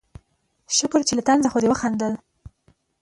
[0.77, 2.13] شکر چې له طنزه خو دې وخندل